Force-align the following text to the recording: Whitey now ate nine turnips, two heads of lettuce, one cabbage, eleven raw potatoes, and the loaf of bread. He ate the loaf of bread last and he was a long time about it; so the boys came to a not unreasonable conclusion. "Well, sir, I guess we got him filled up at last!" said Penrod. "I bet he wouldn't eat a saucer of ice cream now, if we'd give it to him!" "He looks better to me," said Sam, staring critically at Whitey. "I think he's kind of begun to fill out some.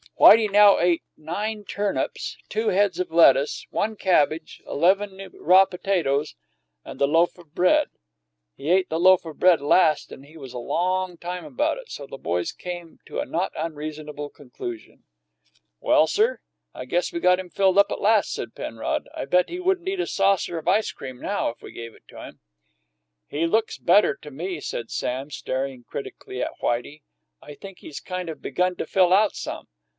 Whitey 0.19 0.51
now 0.51 0.79
ate 0.79 1.01
nine 1.17 1.63
turnips, 1.63 2.37
two 2.47 2.69
heads 2.69 2.99
of 2.99 3.11
lettuce, 3.11 3.65
one 3.71 3.95
cabbage, 3.95 4.61
eleven 4.67 5.29
raw 5.33 5.65
potatoes, 5.65 6.35
and 6.85 6.99
the 6.99 7.07
loaf 7.07 7.37
of 7.39 7.55
bread. 7.55 7.89
He 8.55 8.69
ate 8.69 8.89
the 8.89 8.99
loaf 8.99 9.25
of 9.25 9.39
bread 9.39 9.61
last 9.61 10.11
and 10.11 10.25
he 10.25 10.37
was 10.37 10.53
a 10.53 10.59
long 10.59 11.17
time 11.17 11.43
about 11.43 11.77
it; 11.79 11.89
so 11.89 12.05
the 12.05 12.19
boys 12.19 12.51
came 12.51 12.99
to 13.07 13.19
a 13.19 13.25
not 13.25 13.51
unreasonable 13.55 14.29
conclusion. 14.29 15.03
"Well, 15.79 16.05
sir, 16.05 16.39
I 16.73 16.85
guess 16.85 17.11
we 17.11 17.19
got 17.19 17.39
him 17.39 17.49
filled 17.49 17.79
up 17.79 17.91
at 17.91 18.01
last!" 18.01 18.31
said 18.31 18.55
Penrod. 18.55 19.09
"I 19.15 19.25
bet 19.25 19.49
he 19.49 19.59
wouldn't 19.59 19.89
eat 19.89 19.99
a 19.99 20.07
saucer 20.07 20.57
of 20.59 20.67
ice 20.67 20.91
cream 20.91 21.19
now, 21.19 21.49
if 21.49 21.61
we'd 21.63 21.73
give 21.73 21.95
it 21.95 22.07
to 22.09 22.23
him!" 22.23 22.39
"He 23.27 23.47
looks 23.47 23.77
better 23.79 24.15
to 24.17 24.31
me," 24.31 24.59
said 24.61 24.91
Sam, 24.91 25.31
staring 25.31 25.83
critically 25.83 26.41
at 26.43 26.59
Whitey. 26.59 27.01
"I 27.41 27.55
think 27.55 27.79
he's 27.79 27.99
kind 27.99 28.29
of 28.29 28.41
begun 28.41 28.75
to 28.77 28.85
fill 28.85 29.13
out 29.13 29.35
some. 29.35 29.67